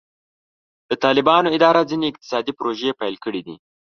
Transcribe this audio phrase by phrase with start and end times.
[0.89, 3.55] د طالبانو اداره ځینې اقتصادي پروژې پیل کړې دي.